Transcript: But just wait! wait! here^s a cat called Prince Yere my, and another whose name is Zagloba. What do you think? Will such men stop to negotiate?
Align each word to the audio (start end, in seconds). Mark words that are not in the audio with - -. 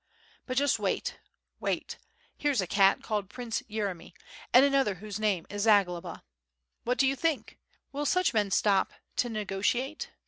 But 0.47 0.57
just 0.57 0.79
wait! 0.79 1.19
wait! 1.59 1.99
here^s 2.39 2.59
a 2.59 2.65
cat 2.65 3.03
called 3.03 3.29
Prince 3.29 3.61
Yere 3.67 3.93
my, 3.93 4.13
and 4.51 4.65
another 4.65 4.95
whose 4.95 5.19
name 5.19 5.45
is 5.47 5.65
Zagloba. 5.67 6.23
What 6.83 6.97
do 6.97 7.05
you 7.05 7.15
think? 7.15 7.59
Will 7.91 8.07
such 8.07 8.33
men 8.33 8.49
stop 8.49 8.93
to 9.17 9.29
negotiate? 9.29 10.09